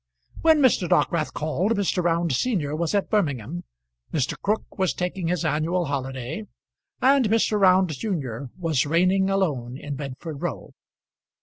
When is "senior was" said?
2.33-2.95